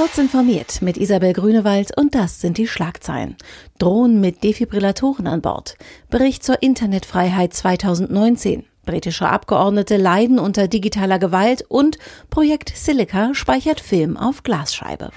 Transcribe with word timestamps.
Kurz 0.00 0.16
informiert 0.16 0.80
mit 0.80 0.96
Isabel 0.96 1.34
Grünewald 1.34 1.94
und 1.94 2.14
das 2.14 2.40
sind 2.40 2.56
die 2.56 2.66
Schlagzeilen. 2.66 3.36
Drohnen 3.78 4.18
mit 4.18 4.42
Defibrillatoren 4.42 5.26
an 5.26 5.42
Bord. 5.42 5.76
Bericht 6.08 6.42
zur 6.42 6.62
Internetfreiheit 6.62 7.52
2019. 7.52 8.64
Britische 8.86 9.28
Abgeordnete 9.28 9.98
leiden 9.98 10.38
unter 10.38 10.68
digitaler 10.68 11.18
Gewalt 11.18 11.66
und 11.68 11.98
Projekt 12.30 12.72
Silica 12.74 13.34
speichert 13.34 13.78
Film 13.78 14.16
auf 14.16 14.42
Glasscheibe. 14.42 15.10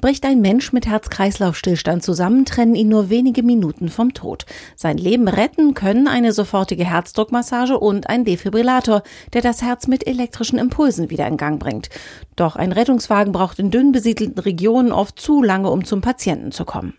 Bricht 0.00 0.24
ein 0.24 0.40
Mensch 0.40 0.72
mit 0.72 0.86
Herz-Kreislauf-Stillstand 0.86 2.02
zusammen, 2.02 2.44
trennen 2.44 2.74
ihn 2.74 2.88
nur 2.88 3.08
wenige 3.08 3.42
Minuten 3.42 3.88
vom 3.88 4.12
Tod. 4.12 4.44
Sein 4.76 4.98
Leben 4.98 5.28
retten 5.28 5.74
können 5.74 6.06
eine 6.06 6.32
sofortige 6.32 6.84
Herzdruckmassage 6.84 7.78
und 7.78 8.08
ein 8.08 8.24
Defibrillator, 8.24 9.02
der 9.32 9.42
das 9.42 9.62
Herz 9.62 9.86
mit 9.86 10.06
elektrischen 10.06 10.58
Impulsen 10.58 11.10
wieder 11.10 11.26
in 11.26 11.36
Gang 11.36 11.58
bringt. 11.58 11.88
Doch 12.36 12.56
ein 12.56 12.72
Rettungswagen 12.72 13.32
braucht 13.32 13.58
in 13.58 13.70
dünn 13.70 13.92
besiedelten 13.92 14.38
Regionen 14.38 14.92
oft 14.92 15.18
zu 15.18 15.42
lange, 15.42 15.70
um 15.70 15.84
zum 15.84 16.00
Patienten 16.00 16.52
zu 16.52 16.64
kommen. 16.64 16.94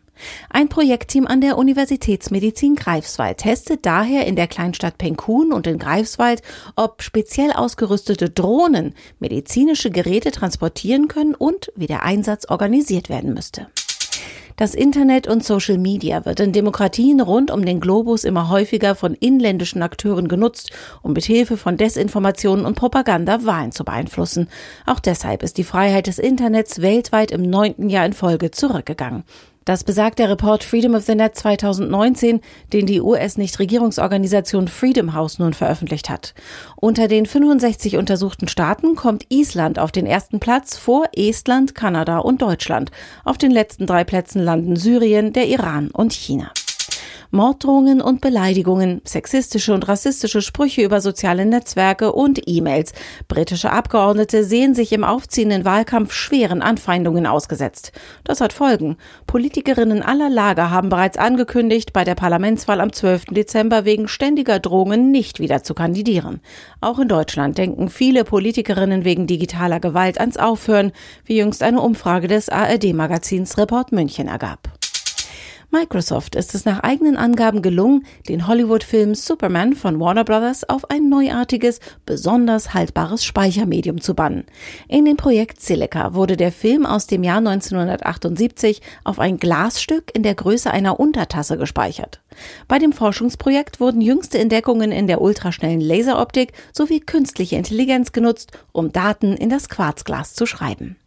Ein 0.50 0.70
Projektteam 0.70 1.28
an 1.28 1.42
der 1.42 1.58
Universitätsmedizin 1.58 2.76
Greifswald 2.76 3.40
testet 3.40 3.86
daher 3.86 4.26
in 4.26 4.36
der 4.36 4.48
Kleinstadt 4.48 4.98
Penkun 4.98 5.52
und 5.54 5.68
in 5.68 5.78
Greifswald, 5.78 6.42
ob 6.76 7.02
speziell 7.02 7.52
ausgerüstete 7.52 8.30
Drohnen 8.30 8.94
medizinische 9.20 9.92
Geräte 9.92 10.32
transportieren 10.32 11.08
können 11.08 11.36
und 11.36 11.72
wie 11.76 11.88
der 11.88 12.04
Einsatz 12.04 12.50
organisiert 12.50 13.10
werden 13.10 13.34
müsste. 13.34 13.68
Das 14.60 14.74
Internet 14.74 15.28
und 15.28 15.44
Social 15.44 15.78
Media 15.78 16.26
wird 16.26 16.40
in 16.40 16.52
Demokratien 16.52 17.22
rund 17.22 17.52
um 17.52 17.64
den 17.64 17.80
Globus 17.80 18.24
immer 18.24 18.50
häufiger 18.50 18.96
von 18.96 19.14
inländischen 19.14 19.84
Akteuren 19.84 20.28
genutzt, 20.28 20.72
um 21.04 21.14
mit 21.14 21.26
Hilfe 21.26 21.58
von 21.58 21.78
Desinformationen 21.78 22.66
und 22.66 22.74
Propaganda 22.74 23.46
Wahlen 23.46 23.72
zu 23.72 23.86
beeinflussen. 23.86 24.50
Auch 24.88 25.00
deshalb 25.00 25.44
ist 25.44 25.60
die 25.60 25.64
Freiheit 25.64 26.08
des 26.08 26.18
Internets 26.18 26.82
weltweit 26.82 27.30
im 27.30 27.44
neunten 27.44 27.88
Jahr 27.88 28.08
in 28.08 28.14
Folge 28.14 28.50
zurückgegangen. 28.50 29.26
Das 29.68 29.84
besagt 29.84 30.20
der 30.20 30.30
Report 30.30 30.64
Freedom 30.64 30.96
of 30.96 31.04
the 31.04 31.14
Net 31.14 31.36
2019, 31.36 32.40
den 32.72 32.86
die 32.86 33.02
US-Nichtregierungsorganisation 33.02 34.70
Freedom 34.70 35.14
House 35.14 35.40
nun 35.40 35.54
veröffentlicht 35.54 36.10
hat. 36.10 36.34
Unter 36.78 37.10
den 37.10 37.26
65 37.26 37.98
untersuchten 37.98 38.48
Staaten 38.48 38.96
kommt 38.96 39.26
Island 39.28 39.78
auf 39.78 39.92
den 39.92 40.06
ersten 40.06 40.40
Platz 40.40 40.78
vor 40.78 41.10
Estland, 41.14 41.76
Kanada 41.76 42.20
und 42.20 42.42
Deutschland. 42.42 42.92
Auf 43.26 43.38
den 43.38 43.52
letzten 43.52 43.86
drei 43.88 44.06
Plätzen 44.06 44.42
landen 44.42 44.78
Syrien, 44.78 45.34
der 45.34 45.50
Iran 45.50 45.92
und 45.92 46.14
China. 46.14 46.50
Morddrohungen 47.32 48.02
und 48.02 48.22
Beleidigungen, 48.22 49.02
sexistische 49.04 49.74
und 49.74 49.88
rassistische 49.88 50.42
Sprüche 50.42 50.82
über 50.82 51.02
soziale 51.02 51.46
Netzwerke 51.46 52.12
und 52.12 52.42
E-Mails. 52.46 52.94
Britische 53.28 53.72
Abgeordnete 53.72 54.44
sehen 54.44 54.74
sich 54.74 54.94
im 54.94 55.04
aufziehenden 55.04 55.66
Wahlkampf 55.66 56.14
schweren 56.14 56.62
Anfeindungen 56.62 57.26
ausgesetzt. 57.26 57.92
Das 58.24 58.42
hat 58.42 58.54
Folgen. 58.54 58.98
Politikerinnen 59.26 60.02
aller 60.02 60.30
Lager 60.30 60.72
haben 60.72 60.90
bereits 60.90 61.18
angekündigt, 61.18 61.94
bei 61.94 62.04
der 62.04 62.16
Parlamentswahl 62.16 62.82
am 62.82 62.94
12. 62.94 63.26
Dezember 63.26 63.86
wegen 63.86 64.08
ständiger 64.08 64.60
Drohungen 64.60 65.12
nicht 65.12 65.40
wieder 65.40 65.64
zu 65.64 65.74
kandidieren. 65.74 66.42
Auch 66.82 67.00
in 67.00 67.08
Deutschland 67.08 67.58
denken 67.58 67.90
viele 67.90 68.24
Politikerinnen 68.24 69.04
wegen 69.04 69.28
digitaler 69.28 69.80
Gewalt 69.80 70.20
ans 70.20 70.38
Aufhören, 70.38 70.92
wie 71.26 71.38
jüngst 71.38 71.64
eine 71.64 71.82
Umfrage 71.82 72.28
des 72.28 72.50
ARD-Magazins 72.50 73.58
Report 73.58 73.92
München 73.92 74.28
ergab. 74.28 74.77
Microsoft 75.70 76.36
ist 76.36 76.56
es 76.56 76.64
nach 76.64 76.80
eigenen 76.80 77.18
Angaben 77.18 77.62
gelungen, 77.62 78.06
den 78.30 78.48
Hollywood-Film 78.48 79.16
Superman 79.16 79.74
von 79.74 80.00
Warner 80.00 80.24
Brothers 80.24 80.68
auf 80.70 80.90
ein 80.90 81.10
neuartiges, 81.10 81.82
besonders 82.06 82.74
haltbares 82.74 83.26
Speichermedium 83.26 84.00
zu 84.00 84.16
bannen. 84.16 84.46
In 84.88 85.04
dem 85.04 85.18
Projekt 85.18 85.60
Silica 85.60 86.14
wurde 86.14 86.38
der 86.38 86.54
Film 86.54 86.86
aus 86.86 87.08
dem 87.08 87.22
Jahr 87.22 87.40
1978 87.40 88.82
auf 89.04 89.20
ein 89.20 89.38
Glasstück 89.38 90.16
in 90.16 90.24
der 90.24 90.36
Größe 90.36 90.72
einer 90.72 91.02
Untertasse 91.02 91.58
gespeichert. 91.58 92.22
Bei 92.70 92.80
dem 92.80 92.94
Forschungsprojekt 92.94 93.82
wurden 93.82 94.00
jüngste 94.00 94.40
Entdeckungen 94.40 94.94
in 94.94 95.08
der 95.08 95.22
ultraschnellen 95.22 95.82
Laseroptik 95.82 96.54
sowie 96.72 97.02
künstliche 97.02 97.58
Intelligenz 97.58 98.14
genutzt, 98.14 98.52
um 98.72 98.94
Daten 98.94 99.34
in 99.34 99.50
das 99.50 99.68
Quarzglas 99.68 100.34
zu 100.34 100.46
schreiben. 100.46 100.96